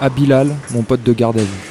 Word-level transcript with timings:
À 0.00 0.10
Bilal, 0.10 0.54
mon 0.70 0.84
pote 0.84 1.02
de 1.02 1.12
garde 1.12 1.38
à 1.38 1.42
vue. 1.42 1.70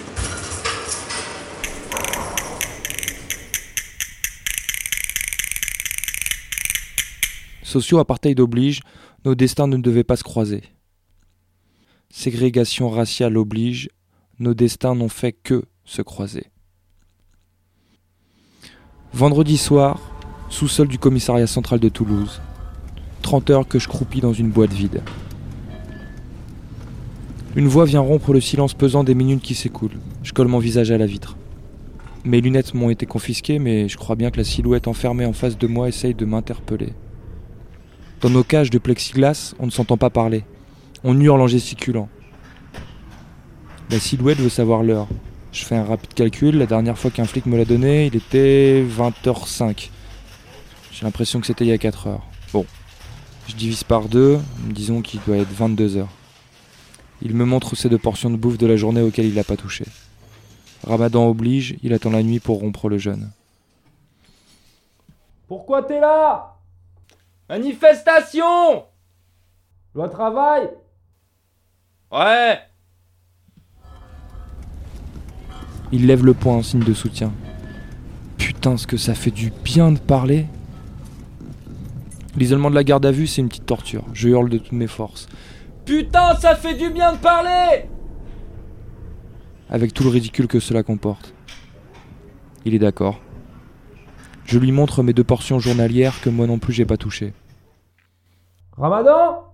Socio-apartheid 7.64 8.38
oblige, 8.42 8.82
nos 9.24 9.34
destins 9.34 9.68
ne 9.68 9.78
devaient 9.78 10.04
pas 10.04 10.18
se 10.18 10.24
croiser. 10.24 10.64
Ségrégation 12.10 12.90
raciale 12.90 13.38
oblige, 13.38 13.90
nos 14.40 14.54
destins 14.54 14.94
n'ont 14.94 15.08
fait 15.08 15.32
que 15.32 15.64
se 15.86 16.02
croiser. 16.02 16.48
Vendredi 19.14 19.58
soir, 19.58 20.02
sous-sol 20.50 20.90
du 20.90 21.00
commissariat 21.00 21.48
central 21.48 21.80
de 21.80 21.88
Toulouse. 21.88 22.42
30 23.22 23.50
heures 23.52 23.68
que 23.70 23.80
je 23.80 23.88
croupis 23.88 24.20
dans 24.20 24.34
une 24.34 24.52
boîte 24.52 24.74
vide. 24.74 25.02
Une 27.58 27.68
voix 27.68 27.86
vient 27.86 28.02
rompre 28.02 28.34
le 28.34 28.40
silence 28.40 28.76
pesant 28.76 29.04
des 29.04 29.16
minutes 29.16 29.42
qui 29.42 29.56
s'écoulent. 29.56 29.98
Je 30.22 30.32
colle 30.32 30.48
mon 30.48 30.60
visage 30.60 30.92
à 30.92 30.98
la 31.00 31.08
vitre. 31.08 31.38
Mes 32.24 32.40
lunettes 32.40 32.76
m'ont 32.76 32.92
été 32.92 33.08
confisquées, 33.08 33.58
mais 33.58 33.90
je 33.90 33.98
crois 33.98 34.16
bien 34.16 34.30
que 34.30 34.38
la 34.38 34.44
silhouette 34.44 34.88
enfermée 34.88 35.26
en 35.26 35.34
face 35.34 35.58
de 35.58 35.66
moi 35.66 35.88
essaye 35.88 36.14
de 36.14 36.24
m'interpeller. 36.24 36.94
Dans 38.22 38.30
nos 38.30 38.44
cages 38.44 38.70
de 38.70 38.78
plexiglas, 38.78 39.56
on 39.58 39.66
ne 39.66 39.72
s'entend 39.72 39.98
pas 39.98 40.12
parler. 40.12 40.44
On 41.04 41.20
hurle 41.20 41.42
en 41.42 41.48
gesticulant. 41.48 42.10
La 43.90 44.00
silhouette 44.00 44.38
veut 44.38 44.50
savoir 44.50 44.84
l'heure. 44.84 45.08
Je 45.52 45.66
fais 45.66 45.78
un 45.78 45.84
rapide 45.84 46.14
calcul. 46.14 46.60
La 46.60 46.68
dernière 46.68 47.00
fois 47.00 47.10
qu'un 47.10 47.26
flic 47.26 47.48
me 47.48 47.58
l'a 47.58 47.66
donné, 47.66 48.06
il 48.06 48.16
était 48.16 48.86
20h05. 48.86 49.90
J'ai 50.92 51.06
l'impression 51.06 51.40
que 51.40 51.48
c'était 51.48 51.66
il 51.66 51.70
y 51.70 51.74
a 51.74 51.80
4 51.80 52.06
heures. 52.06 52.28
Bon. 52.54 52.68
Je 53.48 53.56
divise 53.56 53.84
par 53.84 54.10
deux. 54.10 54.38
Disons 54.70 55.02
qu'il 55.02 55.22
doit 55.26 55.38
être 55.38 55.52
22 55.52 55.98
heures. 55.98 56.10
Il 57.22 57.36
me 57.36 57.46
montre 57.46 57.76
ces 57.76 57.90
deux 57.90 57.98
portions 57.98 58.30
de 58.30 58.36
bouffe 58.36 58.58
de 58.58 58.68
la 58.68 58.76
journée 58.76 59.02
auxquelles 59.02 59.26
il 59.26 59.36
n'a 59.36 59.44
pas 59.44 59.58
touché. 59.58 59.86
Ramadan 60.86 61.28
oblige, 61.28 61.76
il 61.82 61.94
attend 61.94 62.12
la 62.12 62.24
nuit 62.24 62.40
pour 62.40 62.60
rompre 62.60 62.90
le 62.90 62.98
jeûne. 62.98 63.32
Pourquoi 65.48 65.84
t'es 65.84 66.00
là? 66.00 66.58
Manifestation 67.50 68.84
Loi 69.96 70.10
travail 70.10 70.70
Ouais 72.12 72.60
Il 75.92 76.06
lève 76.06 76.26
le 76.26 76.34
poing 76.34 76.58
en 76.58 76.64
signe 76.64 76.84
de 76.84 76.94
soutien. 76.94 77.32
Putain, 78.38 78.78
ce 78.78 78.86
que 78.86 78.98
ça 78.98 79.16
fait 79.16 79.32
du 79.32 79.52
bien 79.64 79.92
de 79.92 80.00
parler. 80.00 80.46
L'isolement 82.36 82.70
de 82.70 82.76
la 82.76 82.84
garde 82.84 83.06
à 83.06 83.12
vue, 83.12 83.26
c'est 83.26 83.42
une 83.42 83.48
petite 83.48 83.66
torture. 83.66 84.04
Je 84.14 84.30
hurle 84.30 84.50
de 84.50 84.58
toutes 84.58 84.74
mes 84.74 84.88
forces. 84.88 85.28
Putain, 85.88 86.36
ça 86.36 86.54
fait 86.54 86.76
du 86.76 86.90
bien 86.90 87.14
de 87.14 87.18
parler 87.18 87.86
Avec 89.70 89.94
tout 89.94 90.04
le 90.04 90.10
ridicule 90.10 90.48
que 90.48 90.60
cela 90.60 90.84
comporte. 90.84 91.34
Il 92.66 92.76
est 92.76 92.80
d'accord. 92.80 93.22
Je 94.44 94.60
lui 94.60 94.74
montre 94.74 95.02
mes 95.02 95.14
deux 95.14 95.24
portions 95.24 95.60
journalières 95.60 96.20
que 96.20 96.30
moi 96.30 96.46
non 96.46 96.60
plus 96.60 96.74
j'ai 96.74 96.86
pas 96.86 96.98
touchées. 96.98 97.34
Ramadan? 98.74 99.46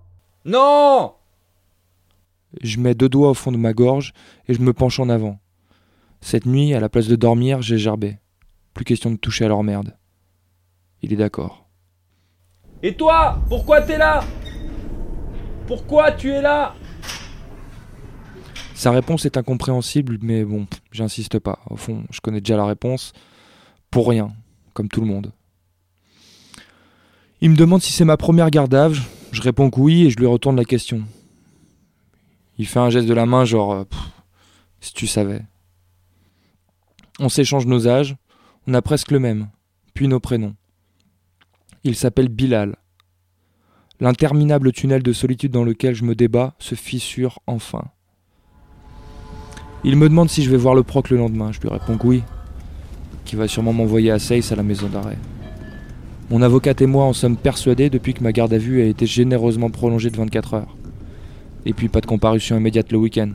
Non 0.44 1.14
Je 2.62 2.80
mets 2.80 2.96
deux 2.96 3.10
doigts 3.10 3.30
au 3.30 3.36
fond 3.36 3.52
de 3.52 3.58
ma 3.58 3.74
gorge 3.74 4.14
et 4.48 4.56
je 4.56 4.62
me 4.62 4.74
penche 4.74 5.00
en 5.00 5.10
avant. 5.10 5.40
Cette 6.20 6.48
nuit, 6.48 6.74
à 6.74 6.80
la 6.80 6.90
place 6.90 7.08
de 7.08 7.16
dormir, 7.16 7.62
j'ai 7.62 7.78
gerbé. 7.78 8.18
Plus 8.74 8.86
question 8.86 9.12
de 9.12 9.18
toucher 9.18 9.46
à 9.46 9.50
leur 9.50 9.62
merde. 9.62 9.96
Il 11.04 11.14
est 11.14 11.18
d'accord. 11.18 11.68
Et 12.82 12.96
toi 12.96 13.38
Pourquoi 13.50 13.82
t'es 13.82 14.00
là? 14.00 14.24
Pourquoi 15.68 16.12
tu 16.12 16.30
es 16.30 16.42
là? 16.42 16.76
Sa 18.76 18.92
réponse 18.92 19.26
est 19.26 19.38
incompréhensible, 19.38 20.18
mais 20.22 20.44
bon, 20.44 20.68
j'insiste 20.92 21.40
pas. 21.40 21.60
Au 21.70 21.78
fond, 21.78 22.04
je 22.12 22.20
connais 22.20 22.42
déjà 22.42 22.58
la 22.58 22.66
réponse. 22.66 23.14
Pour 23.90 24.10
rien, 24.10 24.34
comme 24.74 24.90
tout 24.90 25.02
le 25.02 25.08
monde. 25.08 25.32
Il 27.40 27.50
me 27.50 27.56
demande 27.56 27.82
si 27.82 27.92
c'est 27.92 28.06
ma 28.06 28.18
première 28.18 28.50
vue. 28.50 29.02
Je 29.32 29.42
réponds 29.42 29.70
que 29.70 29.80
oui 29.80 30.06
et 30.06 30.10
je 30.10 30.18
lui 30.18 30.26
retourne 30.26 30.56
la 30.56 30.66
question. 30.66 31.04
Il 32.58 32.68
fait 32.68 32.80
un 32.80 32.90
geste 32.90 33.08
de 33.08 33.14
la 33.14 33.26
main, 33.26 33.46
genre, 33.46 33.74
euh, 33.74 33.84
si 34.80 34.94
tu 34.94 35.08
savais. 35.08 35.42
On 37.20 37.30
s'échange 37.30 37.66
nos 37.66 37.88
âges, 37.88 38.16
on 38.68 38.74
a 38.74 38.82
presque 38.82 39.12
le 39.12 39.20
même, 39.20 39.50
puis 39.94 40.08
nos 40.08 40.20
prénoms. 40.20 40.56
Il 41.84 41.96
s'appelle 41.96 42.30
Bilal. 42.30 42.76
L'interminable 44.04 44.74
tunnel 44.74 45.02
de 45.02 45.14
solitude 45.14 45.54
dans 45.54 45.64
lequel 45.64 45.96
je 45.96 46.04
me 46.04 46.14
débat 46.14 46.56
se 46.60 46.76
fissure 46.76 47.40
enfin. 47.48 47.86
Il 49.86 49.96
me 49.96 50.10
demande 50.10 50.30
si 50.30 50.44
je 50.44 50.52
vais 50.52 50.58
voir 50.58 50.76
le 50.76 50.84
proc 50.84 51.10
le 51.10 51.16
lendemain. 51.16 51.54
Je 51.54 51.62
lui 51.62 51.70
réponds 51.70 51.98
que 51.98 52.08
oui, 52.08 52.24
qui 53.24 53.38
va 53.38 53.48
sûrement 53.48 53.72
m'envoyer 53.72 54.12
à 54.12 54.20
Seis 54.20 54.52
à 54.52 54.58
la 54.58 54.64
maison 54.64 54.90
d'arrêt. 54.90 55.18
Mon 56.30 56.42
avocate 56.42 56.82
et 56.82 56.86
moi 56.86 57.06
en 57.06 57.14
sommes 57.14 57.38
persuadés 57.38 57.90
depuis 57.90 58.14
que 58.14 58.22
ma 58.22 58.34
garde 58.34 58.52
à 58.52 58.58
vue 58.58 58.82
a 58.82 58.86
été 58.88 59.06
généreusement 59.06 59.70
prolongée 59.70 60.10
de 60.10 60.18
24 60.18 60.56
heures. 60.56 60.76
Et 61.66 61.72
puis 61.72 61.88
pas 61.88 62.02
de 62.02 62.06
comparution 62.06 62.58
immédiate 62.58 62.92
le 62.92 62.98
week-end. 62.98 63.30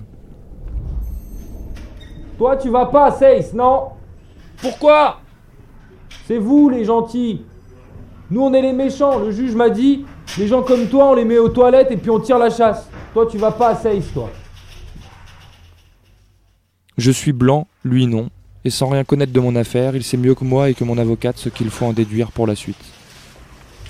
Toi, 2.36 2.58
tu 2.58 2.68
vas 2.68 2.84
pas 2.84 3.06
à 3.06 3.12
Seis, 3.12 3.54
non? 3.54 3.84
Pourquoi? 4.60 5.22
C'est 6.26 6.36
vous, 6.36 6.68
les 6.68 6.84
gentils. 6.84 7.40
Nous, 8.30 8.42
on 8.42 8.52
est 8.52 8.60
les 8.60 8.74
méchants. 8.74 9.18
Le 9.18 9.30
juge 9.30 9.54
m'a 9.54 9.70
dit, 9.70 10.04
les 10.38 10.46
gens 10.46 10.62
comme 10.62 10.86
toi, 10.86 11.10
on 11.10 11.14
les 11.14 11.24
met 11.24 11.38
aux 11.38 11.48
toilettes 11.48 11.90
et 11.90 11.96
puis 11.96 12.10
on 12.10 12.20
tire 12.20 12.38
la 12.38 12.50
chasse. 12.50 12.88
Toi, 13.12 13.26
tu 13.26 13.38
vas 13.38 13.50
pas 13.50 13.70
à 13.70 13.74
Seis, 13.74 14.02
toi. 14.14 14.30
Je 16.96 17.10
suis 17.10 17.32
blanc, 17.32 17.66
lui 17.84 18.06
non, 18.06 18.30
et 18.64 18.70
sans 18.70 18.88
rien 18.88 19.04
connaître 19.04 19.32
de 19.32 19.40
mon 19.40 19.56
affaire, 19.56 19.96
il 19.96 20.04
sait 20.04 20.16
mieux 20.16 20.34
que 20.34 20.44
moi 20.44 20.70
et 20.70 20.74
que 20.74 20.84
mon 20.84 20.98
avocate 20.98 21.38
ce 21.38 21.48
qu'il 21.48 21.70
faut 21.70 21.86
en 21.86 21.92
déduire 21.92 22.30
pour 22.30 22.46
la 22.46 22.54
suite. 22.54 22.78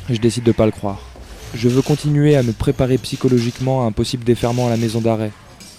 Je 0.09 0.19
décide 0.19 0.45
de 0.45 0.53
pas 0.53 0.67
le 0.67 0.73
croire. 0.73 1.01
Je 1.55 1.69
veux 1.69 1.83
continuer 1.83 2.37
à 2.37 2.43
me 2.43 2.53
préparer 2.53 2.99
psychologiquement 2.99 3.83
à 3.83 3.87
un 3.87 3.93
possible 3.93 4.25
déferment 4.25 4.67
à 4.67 4.71
la 4.71 4.77
maison 4.77 5.01
d'arrêt, 5.01 5.33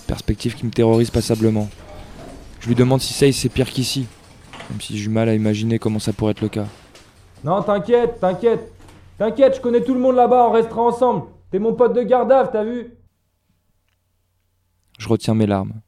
perspective 0.08 0.56
qui 0.56 0.66
me 0.66 0.72
terrorise 0.72 1.10
passablement. 1.10 1.70
Je 2.60 2.68
lui 2.68 2.76
demande 2.76 3.02
si 3.02 3.14
Seis 3.14 3.32
c'est 3.32 3.50
pire 3.50 3.70
qu'ici, 3.70 4.06
même 4.70 4.82
si 4.82 4.98
j'ai 4.98 5.04
du 5.04 5.10
mal 5.10 5.30
à 5.30 5.34
imaginer 5.34 5.80
comment 5.80 6.00
ça 6.00 6.14
pourrait 6.14 6.32
être 6.32 6.42
le 6.42 6.50
cas. 6.50 6.68
Non, 7.44 7.62
t'inquiète, 7.64 8.20
t'inquiète. 8.20 8.72
T'inquiète, 9.20 9.58
je 9.58 9.60
connais 9.60 9.84
tout 9.84 9.94
le 9.94 10.00
monde 10.00 10.16
là-bas, 10.16 10.48
on 10.48 10.52
restera 10.52 10.82
ensemble. 10.82 11.28
T'es 11.52 11.60
mon 11.60 11.74
pote 11.74 11.94
de 11.94 12.00
vue, 12.00 12.08
t'as 12.08 12.64
vu 12.64 12.94
Je 14.98 15.10
retiens 15.10 15.34
mes 15.34 15.46
larmes. 15.46 15.82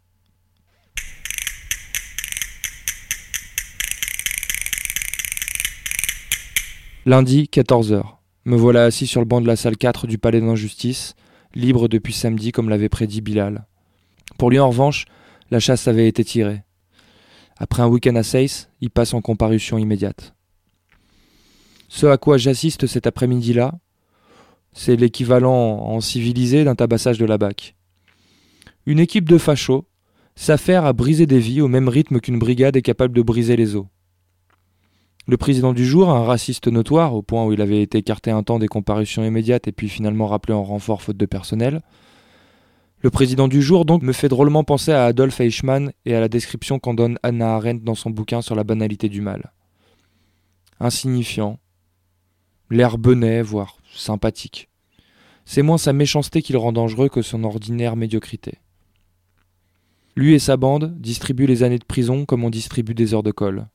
Lundi, 7.06 7.50
14h. 7.50 8.04
Me 8.44 8.58
voilà 8.58 8.84
assis 8.84 9.08
sur 9.08 9.22
le 9.22 9.26
banc 9.26 9.40
de 9.40 9.48
la 9.48 9.56
salle 9.56 9.78
4 9.78 10.08
du 10.08 10.18
palais 10.18 10.42
d'injustice, 10.42 11.16
libre 11.56 11.88
depuis 11.88 12.14
samedi 12.14 12.52
comme 12.52 12.68
l'avait 12.68 12.90
prédit 12.90 13.22
Bilal. 13.22 13.66
Pour 14.38 14.50
lui 14.50 14.60
en 14.60 14.68
revanche, 14.68 15.06
la 15.52 15.62
chasse 15.62 15.88
avait 15.88 16.10
été 16.10 16.26
tirée. 16.26 16.64
Après 17.58 17.82
un 17.82 17.88
week-end 17.88 18.16
à 18.16 18.24
Seis, 18.24 18.68
il 18.82 18.90
passe 18.90 19.14
en 19.14 19.22
comparution 19.22 19.78
immédiate. 19.78 20.34
Ce 21.94 22.06
à 22.06 22.18
quoi 22.18 22.38
j'assiste 22.38 22.88
cet 22.88 23.06
après-midi-là, 23.06 23.74
c'est 24.72 24.96
l'équivalent 24.96 25.52
en 25.52 26.00
civilisé 26.00 26.64
d'un 26.64 26.74
tabassage 26.74 27.18
de 27.18 27.26
la 27.26 27.38
BAC. 27.38 27.76
Une 28.86 28.98
équipe 28.98 29.28
de 29.28 29.38
fachos 29.38 29.84
s'affaire 30.38 30.86
à 30.86 30.94
briser 30.94 31.26
des 31.26 31.40
vies 31.40 31.60
au 31.60 31.68
même 31.68 31.90
rythme 31.90 32.22
qu'une 32.22 32.40
brigade 32.40 32.78
est 32.78 32.82
capable 32.82 33.14
de 33.14 33.22
briser 33.22 33.58
les 33.58 33.76
os. 33.76 33.88
Le 35.28 35.36
président 35.36 35.74
du 35.74 35.86
jour, 35.86 36.10
un 36.10 36.24
raciste 36.24 36.70
notoire, 36.70 37.14
au 37.14 37.24
point 37.24 37.46
où 37.46 37.52
il 37.52 37.60
avait 37.60 37.82
été 37.82 37.98
écarté 37.98 38.32
un 38.32 38.42
temps 38.42 38.58
des 38.58 38.70
comparutions 38.70 39.26
immédiates 39.26 39.68
et 39.68 39.74
puis 39.74 39.90
finalement 39.90 40.28
rappelé 40.28 40.54
en 40.54 40.64
renfort 40.64 41.02
faute 41.02 41.18
de 41.18 41.26
personnel. 41.26 41.82
Le 43.02 43.10
président 43.10 43.50
du 43.50 43.62
jour, 43.62 43.84
donc, 43.84 44.02
me 44.02 44.14
fait 44.14 44.30
drôlement 44.30 44.64
penser 44.64 44.94
à 44.94 45.04
Adolf 45.08 45.42
Eichmann 45.42 45.92
et 46.06 46.16
à 46.16 46.22
la 46.22 46.30
description 46.30 46.80
qu'en 46.80 46.94
donne 46.94 47.20
Anna 47.22 47.56
Arendt 47.56 47.84
dans 47.84 47.96
son 47.96 48.12
bouquin 48.12 48.42
sur 48.42 48.56
la 48.56 48.64
banalité 48.64 49.10
du 49.10 49.20
mal. 49.20 49.52
Insignifiant, 50.80 51.60
l'air 52.72 52.98
benet, 52.98 53.42
voire 53.42 53.78
sympathique. 53.94 54.70
C'est 55.46 55.62
moins 55.62 55.78
sa 55.78 55.92
méchanceté 55.92 56.42
qui 56.42 56.54
le 56.54 56.58
rend 56.58 56.72
dangereux 56.72 57.10
que 57.10 57.22
son 57.22 57.44
ordinaire 57.44 57.98
médiocrité. 57.98 58.60
Lui 60.16 60.34
et 60.34 60.40
sa 60.40 60.56
bande 60.56 60.98
distribuent 61.00 61.48
les 61.48 61.64
années 61.64 61.80
de 61.80 61.86
prison 61.86 62.26
comme 62.26 62.46
on 62.46 62.50
distribue 62.50 62.94
des 62.94 63.14
heures 63.14 63.24
de 63.24 63.32
colle. 63.32 63.68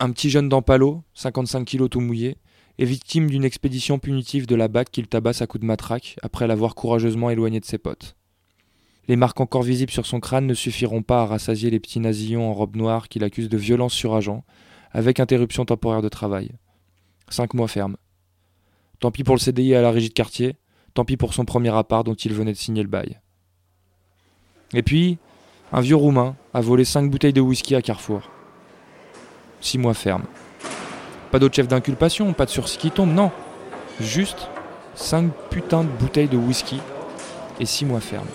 Un 0.00 0.10
petit 0.10 0.30
jeune 0.30 0.48
d'Ampalo, 0.48 1.02
55 1.14 1.64
kilos 1.64 1.90
tout 1.90 2.00
mouillé, 2.00 2.38
est 2.78 2.84
victime 2.84 3.28
d'une 3.28 3.44
expédition 3.44 3.98
punitive 3.98 4.46
de 4.46 4.54
la 4.54 4.68
BAC 4.68 4.90
qu'il 4.90 5.06
tabasse 5.06 5.42
à 5.42 5.46
coups 5.46 5.62
de 5.62 5.66
matraque 5.66 6.16
après 6.22 6.46
l'avoir 6.46 6.74
courageusement 6.74 7.30
éloigné 7.30 7.60
de 7.60 7.64
ses 7.64 7.78
potes. 7.78 8.16
Les 9.08 9.16
marques 9.16 9.40
encore 9.40 9.62
visibles 9.62 9.92
sur 9.92 10.04
son 10.04 10.20
crâne 10.20 10.46
ne 10.46 10.54
suffiront 10.54 11.02
pas 11.02 11.22
à 11.22 11.26
rassasier 11.26 11.70
les 11.70 11.80
petits 11.80 12.00
nasillons 12.00 12.48
en 12.48 12.54
robe 12.54 12.76
noire 12.76 13.08
qu'il 13.08 13.24
accuse 13.24 13.48
de 13.48 13.56
violence 13.56 13.94
sur 13.94 14.14
agent, 14.14 14.44
avec 14.92 15.20
interruption 15.20 15.64
temporaire 15.64 16.02
de 16.02 16.08
travail. 16.08 16.52
Cinq 17.28 17.54
mois 17.54 17.68
ferme. 17.68 17.96
Tant 19.00 19.10
pis 19.10 19.24
pour 19.24 19.34
le 19.34 19.40
CDI 19.40 19.74
à 19.74 19.82
la 19.82 19.90
régie 19.90 20.08
de 20.08 20.14
quartier, 20.14 20.56
tant 20.94 21.04
pis 21.04 21.16
pour 21.16 21.34
son 21.34 21.44
premier 21.44 21.74
appart 21.74 22.04
dont 22.04 22.14
il 22.14 22.32
venait 22.32 22.52
de 22.52 22.56
signer 22.56 22.82
le 22.82 22.88
bail. 22.88 23.20
Et 24.72 24.82
puis, 24.82 25.18
un 25.72 25.80
vieux 25.80 25.96
roumain 25.96 26.36
a 26.54 26.60
volé 26.60 26.84
5 26.84 27.10
bouteilles 27.10 27.32
de 27.32 27.40
whisky 27.40 27.74
à 27.74 27.82
Carrefour. 27.82 28.30
6 29.60 29.78
mois 29.78 29.94
ferme. 29.94 30.24
Pas 31.30 31.38
d'autre 31.38 31.54
chef 31.54 31.68
d'inculpation, 31.68 32.32
pas 32.32 32.46
de 32.46 32.50
sursis 32.50 32.78
qui 32.78 32.90
tombe, 32.90 33.12
non. 33.12 33.30
Juste 34.00 34.48
5 34.94 35.30
putains 35.50 35.84
de 35.84 35.88
bouteilles 35.88 36.28
de 36.28 36.36
whisky 36.36 36.80
et 37.60 37.66
6 37.66 37.84
mois 37.84 38.00
ferme. 38.00 38.26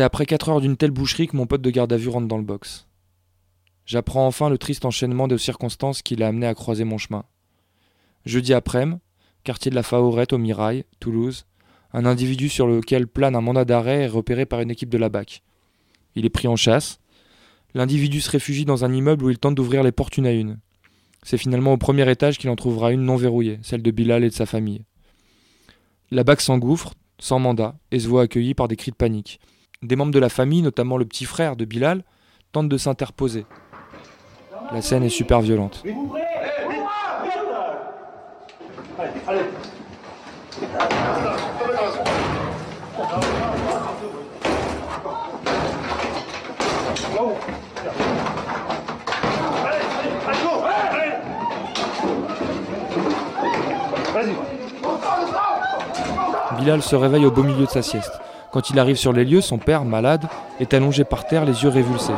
C'est 0.00 0.04
après 0.04 0.24
4 0.24 0.48
heures 0.48 0.60
d'une 0.62 0.78
telle 0.78 0.92
boucherie 0.92 1.26
que 1.26 1.36
mon 1.36 1.44
pote 1.44 1.60
de 1.60 1.68
garde 1.68 1.92
à 1.92 1.98
vue 1.98 2.08
rentre 2.08 2.26
dans 2.26 2.38
le 2.38 2.42
box. 2.42 2.86
J'apprends 3.84 4.26
enfin 4.26 4.48
le 4.48 4.56
triste 4.56 4.86
enchaînement 4.86 5.28
de 5.28 5.36
circonstances 5.36 6.00
qui 6.00 6.16
l'a 6.16 6.28
amené 6.28 6.46
à 6.46 6.54
croiser 6.54 6.84
mon 6.84 6.96
chemin. 6.96 7.26
Jeudi 8.24 8.54
après-midi, 8.54 8.98
quartier 9.44 9.70
de 9.70 9.76
la 9.76 9.82
Faorette 9.82 10.32
au 10.32 10.38
Mirail, 10.38 10.86
Toulouse, 11.00 11.44
un 11.92 12.06
individu 12.06 12.48
sur 12.48 12.66
lequel 12.66 13.08
plane 13.08 13.36
un 13.36 13.42
mandat 13.42 13.66
d'arrêt 13.66 14.04
est 14.04 14.06
repéré 14.06 14.46
par 14.46 14.62
une 14.62 14.70
équipe 14.70 14.88
de 14.88 14.96
la 14.96 15.10
BAC. 15.10 15.42
Il 16.14 16.24
est 16.24 16.30
pris 16.30 16.48
en 16.48 16.56
chasse. 16.56 16.98
L'individu 17.74 18.22
se 18.22 18.30
réfugie 18.30 18.64
dans 18.64 18.86
un 18.86 18.94
immeuble 18.94 19.26
où 19.26 19.28
il 19.28 19.38
tente 19.38 19.54
d'ouvrir 19.54 19.82
les 19.82 19.92
portes 19.92 20.16
une 20.16 20.26
à 20.26 20.32
une. 20.32 20.60
C'est 21.24 21.36
finalement 21.36 21.74
au 21.74 21.76
premier 21.76 22.10
étage 22.10 22.38
qu'il 22.38 22.48
en 22.48 22.56
trouvera 22.56 22.90
une 22.90 23.04
non 23.04 23.16
verrouillée, 23.16 23.58
celle 23.60 23.82
de 23.82 23.90
Bilal 23.90 24.24
et 24.24 24.30
de 24.30 24.34
sa 24.34 24.46
famille. 24.46 24.86
La 26.10 26.24
BAC 26.24 26.40
s'engouffre, 26.40 26.94
sans 27.18 27.38
mandat, 27.38 27.76
et 27.90 27.98
se 27.98 28.08
voit 28.08 28.22
accueillie 28.22 28.54
par 28.54 28.66
des 28.66 28.76
cris 28.76 28.92
de 28.92 28.96
panique. 28.96 29.40
Des 29.82 29.96
membres 29.96 30.12
de 30.12 30.18
la 30.18 30.28
famille, 30.28 30.60
notamment 30.60 30.98
le 30.98 31.06
petit 31.06 31.24
frère 31.24 31.56
de 31.56 31.64
Bilal, 31.64 32.02
tentent 32.52 32.68
de 32.68 32.76
s'interposer. 32.76 33.46
La 34.74 34.82
scène 34.82 35.02
est 35.04 35.08
super 35.08 35.40
violente. 35.40 35.82
Bilal 56.58 56.82
se 56.82 56.96
réveille 56.96 57.24
au 57.24 57.30
beau 57.30 57.42
milieu 57.42 57.64
de 57.64 57.70
sa 57.70 57.80
sieste. 57.80 58.20
Quand 58.52 58.70
il 58.70 58.78
arrive 58.80 58.96
sur 58.96 59.12
les 59.12 59.24
lieux, 59.24 59.40
son 59.40 59.58
père, 59.58 59.84
malade, 59.84 60.26
est 60.58 60.74
allongé 60.74 61.04
par 61.04 61.26
terre, 61.26 61.44
les 61.44 61.62
yeux 61.62 61.68
révulsés. 61.68 62.12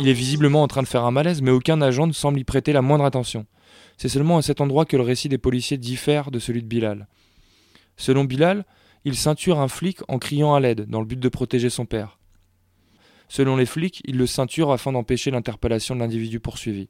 Il 0.00 0.08
est 0.08 0.12
visiblement 0.12 0.62
en 0.62 0.68
train 0.68 0.82
de 0.82 0.88
faire 0.88 1.04
un 1.04 1.10
malaise, 1.10 1.42
mais 1.42 1.50
aucun 1.50 1.82
agent 1.82 2.06
ne 2.06 2.12
semble 2.12 2.38
y 2.38 2.44
prêter 2.44 2.72
la 2.72 2.82
moindre 2.82 3.04
attention. 3.04 3.46
C'est 3.98 4.08
seulement 4.08 4.38
à 4.38 4.42
cet 4.42 4.60
endroit 4.60 4.84
que 4.84 4.96
le 4.96 5.02
récit 5.02 5.28
des 5.28 5.38
policiers 5.38 5.76
diffère 5.76 6.30
de 6.30 6.38
celui 6.38 6.62
de 6.62 6.68
Bilal. 6.68 7.08
Selon 7.96 8.24
Bilal, 8.24 8.64
il 9.04 9.16
ceinture 9.16 9.60
un 9.60 9.68
flic 9.68 9.98
en 10.08 10.18
criant 10.18 10.54
à 10.54 10.60
l'aide, 10.60 10.88
dans 10.88 11.00
le 11.00 11.06
but 11.06 11.18
de 11.18 11.28
protéger 11.28 11.68
son 11.68 11.84
père. 11.84 12.17
Selon 13.28 13.56
les 13.56 13.66
flics, 13.66 14.00
il 14.04 14.16
le 14.16 14.26
ceinture 14.26 14.72
afin 14.72 14.92
d'empêcher 14.92 15.30
l'interpellation 15.30 15.94
de 15.94 16.00
l'individu 16.00 16.40
poursuivi. 16.40 16.88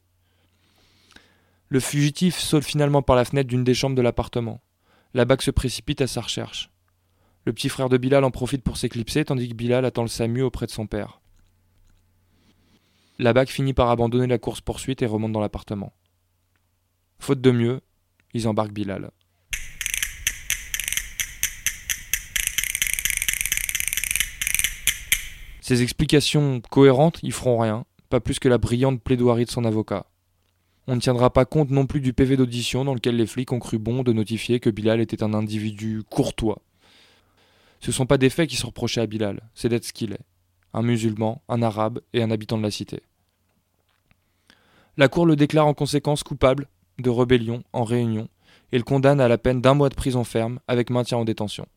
Le 1.67 1.79
fugitif 1.79 2.39
saute 2.39 2.63
finalement 2.63 3.01
par 3.01 3.15
la 3.15 3.25
fenêtre 3.25 3.49
d'une 3.49 3.63
des 3.63 3.73
chambres 3.73 3.95
de 3.95 4.01
l'appartement. 4.01 4.61
La 5.13 5.25
se 5.39 5.51
précipite 5.51 6.01
à 6.01 6.07
sa 6.07 6.21
recherche. 6.21 6.71
Le 7.45 7.53
petit 7.53 7.69
frère 7.69 7.89
de 7.89 7.97
Bilal 7.97 8.23
en 8.23 8.31
profite 8.31 8.63
pour 8.63 8.77
s'éclipser 8.77 9.25
tandis 9.25 9.49
que 9.49 9.53
Bilal 9.53 9.85
attend 9.85 10.01
le 10.01 10.07
SAMU 10.07 10.41
auprès 10.41 10.65
de 10.65 10.71
son 10.71 10.87
père. 10.87 11.21
La 13.17 13.33
finit 13.45 13.73
par 13.73 13.89
abandonner 13.89 14.27
la 14.27 14.37
course-poursuite 14.37 15.01
et 15.01 15.05
remonte 15.05 15.33
dans 15.33 15.41
l'appartement. 15.41 15.93
Faute 17.19 17.41
de 17.41 17.51
mieux, 17.51 17.81
ils 18.33 18.47
embarquent 18.47 18.71
Bilal. 18.71 19.11
Ses 25.69 25.83
explications 25.83 26.63
cohérentes 26.71 27.19
y 27.21 27.29
feront 27.29 27.59
rien, 27.59 27.85
pas 28.09 28.19
plus 28.19 28.39
que 28.39 28.49
la 28.49 28.57
brillante 28.57 29.03
plaidoirie 29.03 29.45
de 29.45 29.51
son 29.51 29.65
avocat. 29.65 30.07
On 30.87 30.95
ne 30.95 30.99
tiendra 30.99 31.31
pas 31.31 31.45
compte 31.45 31.69
non 31.69 31.85
plus 31.85 32.01
du 32.01 32.11
PV 32.11 32.37
d'audition 32.37 32.83
dans 32.83 32.95
lequel 32.95 33.17
les 33.17 33.27
flics 33.27 33.51
ont 33.51 33.59
cru 33.59 33.77
bon 33.77 34.01
de 34.01 34.11
notifier 34.11 34.59
que 34.59 34.71
Bilal 34.71 34.99
était 34.99 35.21
un 35.21 35.35
individu 35.35 36.01
courtois. 36.09 36.63
Ce 37.81 37.91
ne 37.91 37.93
sont 37.93 38.07
pas 38.07 38.17
des 38.17 38.31
faits 38.31 38.49
qui 38.49 38.55
sont 38.55 38.69
reprochés 38.69 38.99
à 38.99 39.05
Bilal, 39.05 39.47
c'est 39.53 39.69
d'être 39.69 39.85
ce 39.85 39.93
qu'il 39.93 40.13
est. 40.13 40.25
Un 40.73 40.81
musulman, 40.81 41.43
un 41.47 41.61
arabe 41.61 41.99
et 42.13 42.23
un 42.23 42.31
habitant 42.31 42.57
de 42.57 42.63
la 42.63 42.71
cité. 42.71 43.03
La 44.97 45.07
Cour 45.07 45.27
le 45.27 45.35
déclare 45.35 45.67
en 45.67 45.75
conséquence 45.75 46.23
coupable 46.23 46.67
de 46.97 47.11
rébellion 47.11 47.61
en 47.73 47.83
réunion 47.83 48.27
et 48.71 48.79
le 48.79 48.83
condamne 48.83 49.21
à 49.21 49.27
la 49.27 49.37
peine 49.37 49.61
d'un 49.61 49.75
mois 49.75 49.89
de 49.89 49.95
prison 49.95 50.23
ferme 50.23 50.61
avec 50.67 50.89
maintien 50.89 51.19
en 51.19 51.25
détention. 51.25 51.67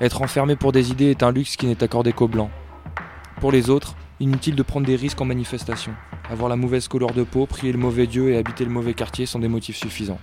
Être 0.00 0.22
enfermé 0.22 0.56
pour 0.56 0.72
des 0.72 0.90
idées 0.90 1.10
est 1.10 1.22
un 1.22 1.30
luxe 1.30 1.56
qui 1.56 1.66
n'est 1.66 1.82
accordé 1.82 2.12
qu'aux 2.12 2.28
blancs. 2.28 2.50
Pour 3.40 3.52
les 3.52 3.70
autres, 3.70 3.94
inutile 4.18 4.56
de 4.56 4.62
prendre 4.62 4.86
des 4.86 4.96
risques 4.96 5.20
en 5.20 5.24
manifestation. 5.24 5.92
Avoir 6.30 6.48
la 6.48 6.56
mauvaise 6.56 6.88
couleur 6.88 7.12
de 7.12 7.22
peau, 7.22 7.46
prier 7.46 7.72
le 7.72 7.78
mauvais 7.78 8.06
Dieu 8.06 8.30
et 8.30 8.36
habiter 8.36 8.64
le 8.64 8.70
mauvais 8.70 8.94
quartier 8.94 9.26
sont 9.26 9.38
des 9.38 9.48
motifs 9.48 9.76
suffisants. 9.76 10.18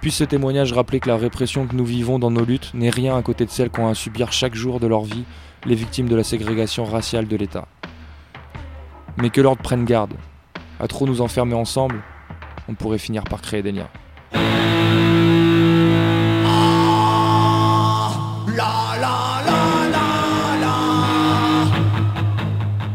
Puisse 0.00 0.16
ce 0.16 0.24
témoignage 0.24 0.72
rappeler 0.72 1.00
que 1.00 1.08
la 1.08 1.18
répression 1.18 1.66
que 1.66 1.76
nous 1.76 1.84
vivons 1.84 2.18
dans 2.18 2.30
nos 2.30 2.44
luttes 2.44 2.72
n'est 2.72 2.88
rien 2.88 3.16
à 3.16 3.22
côté 3.22 3.44
de 3.44 3.50
celle 3.50 3.68
qu'ont 3.68 3.88
à 3.88 3.94
subir 3.94 4.32
chaque 4.32 4.54
jour 4.54 4.80
de 4.80 4.86
leur 4.86 5.02
vie 5.02 5.24
les 5.66 5.74
victimes 5.74 6.08
de 6.08 6.16
la 6.16 6.24
ségrégation 6.24 6.86
raciale 6.86 7.28
de 7.28 7.36
l'État. 7.36 7.68
Mais 9.18 9.28
que 9.28 9.42
l'ordre 9.42 9.60
prenne 9.60 9.84
garde. 9.84 10.14
À 10.78 10.88
trop 10.88 11.06
nous 11.06 11.20
enfermer 11.20 11.54
ensemble, 11.54 12.00
on 12.68 12.74
pourrait 12.74 12.96
finir 12.96 13.24
par 13.24 13.42
créer 13.42 13.62
des 13.62 13.72
liens. 13.72 13.90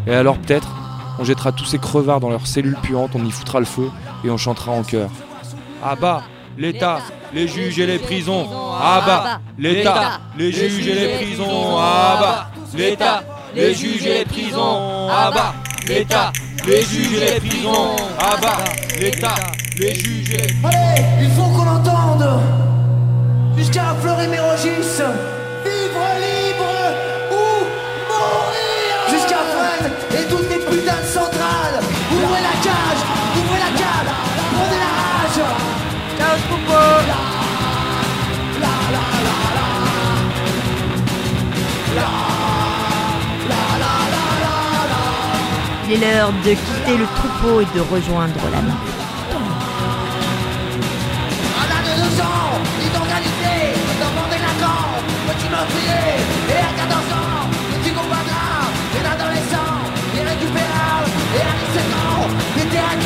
Et 0.08 0.14
alors 0.14 0.38
peut-être, 0.38 0.68
on 1.20 1.24
jettera 1.24 1.52
tous 1.52 1.66
ces 1.66 1.80
crevards 1.80 2.20
dans 2.20 2.30
leurs 2.30 2.48
cellules 2.48 2.78
puantes, 2.82 3.12
on 3.16 3.26
y 3.26 3.32
foutra 3.32 3.60
le 3.60 3.66
feu 3.66 3.90
et 4.24 4.30
on 4.30 4.38
chantera 4.38 4.72
en 4.72 4.84
chœur. 4.84 5.10
Ah 5.84 5.96
bah, 5.96 6.24
l'État, 6.58 7.00
les 7.34 7.48
juges 7.48 7.80
et 7.80 7.86
les 7.86 8.00
prisons. 8.00 8.48
Ah 8.80 9.04
bah, 9.06 9.40
l'État, 9.58 10.20
les 10.38 10.52
juges 10.52 10.88
et 10.88 10.94
les 10.94 11.16
prisons. 11.16 11.78
Ah 11.78 12.18
bah, 12.20 12.50
l'État, 12.76 13.24
les 13.56 13.74
juges 13.74 14.06
et 14.06 14.20
les 14.20 14.26
prisons. 14.26 15.08
Ah 15.10 15.32
bah, 15.34 15.54
l'État, 15.88 16.32
les 16.66 16.82
juges 16.84 17.14
et 17.14 17.34
les 17.34 17.40
prisons. 17.40 17.96
Ah 18.20 18.38
bah, 18.42 18.58
l'État, 19.00 19.36
les 19.78 19.96
juges 19.96 20.34
et 20.34 20.38
les 20.38 20.56
Allez, 20.64 21.04
il 21.22 21.30
faut 21.32 21.44
qu'on 21.44 21.68
entende 21.68 22.42
jusqu'à 23.58 23.96
Fleury-Mérogis. 24.02 25.02
Vivre 25.02 25.35
l'heure 45.98 46.32
de 46.44 46.52
quitter 46.52 46.98
le 46.98 47.06
troupeau 47.16 47.62
et 47.62 47.68
de 47.76 47.82
rejoindre 47.82 48.42
la 48.52 48.62
meurtrier, 55.56 56.16
et 56.50 56.60
à 56.60 56.72
14 56.76 57.00
ans, 57.16 57.48
petit 57.72 57.94
combattant, 57.94 58.68
et 58.96 59.04
adolescent, 59.14 59.76
irrécupérable, 60.20 61.10
et 61.36 61.44
à 61.52 61.54
17 61.64 61.80
ans, 62.04 62.28
des 62.58 62.68
terrains 62.74 63.00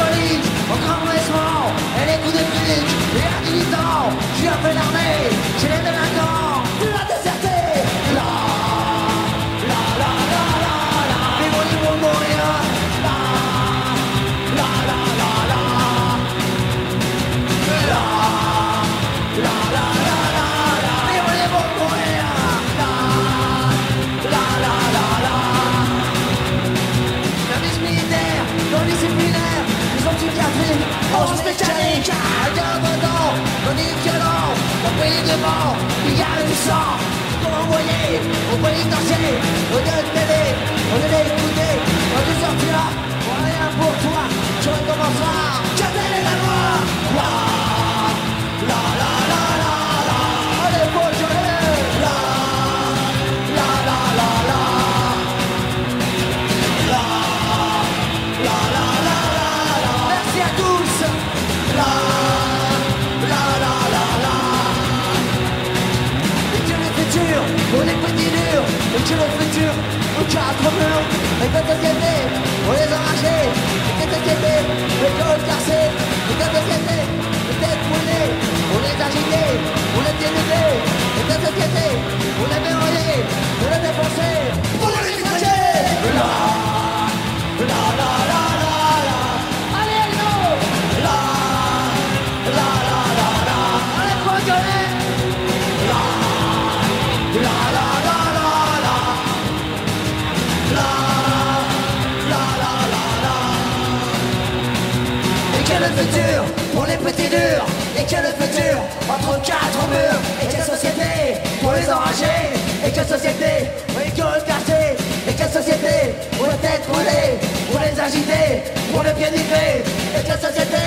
et 107.99 108.03
que 108.03 108.15
le 108.15 108.31
futur 108.39 108.77
entre 109.09 109.41
quatre 109.41 109.81
murs. 109.91 110.21
Et 110.41 110.47
quelle 110.47 110.63
société 110.63 111.35
pour 111.61 111.73
les 111.73 111.89
enragés 111.89 112.69
et 112.85 112.91
quelle 112.91 113.07
société 113.07 113.67
pour 113.87 113.99
les 113.99 114.11
quartier 114.11 114.95
et 115.27 115.33
quelle 115.33 115.49
société 115.51 116.15
pour 116.37 116.47
les 116.47 116.57
têtes 116.57 116.87
brûlées 116.87 117.37
pour 117.69 117.81
les 117.81 117.99
agiter 117.99 118.63
pour 118.91 119.03
les 119.03 119.11
pieds 119.11 119.27
et 119.27 120.23
quelle 120.25 120.39
société 120.39 120.83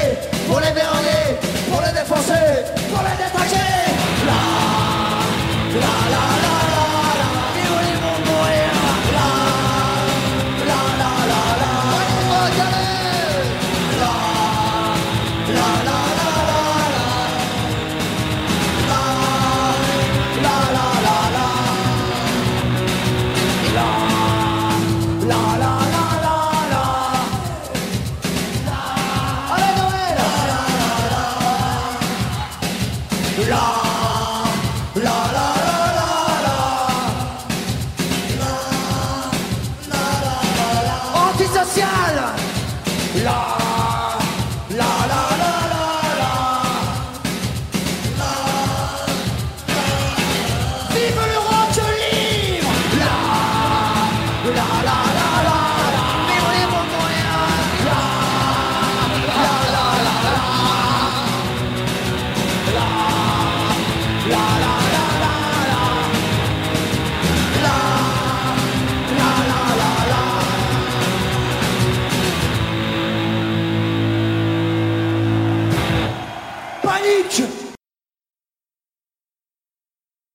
pour 0.49 0.61
les 0.61 0.73
verrouiller 0.73 1.37
pour 1.71 1.83
les 1.83 1.93
défoncer 1.93 2.65
pour 2.91 3.03
les 3.05 3.42